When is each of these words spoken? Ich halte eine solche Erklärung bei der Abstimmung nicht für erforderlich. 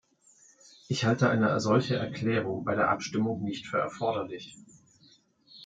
Ich 0.87 1.05
halte 1.05 1.29
eine 1.29 1.59
solche 1.59 1.95
Erklärung 1.95 2.63
bei 2.65 2.73
der 2.73 2.89
Abstimmung 2.89 3.43
nicht 3.43 3.67
für 3.67 3.77
erforderlich. 3.77 4.55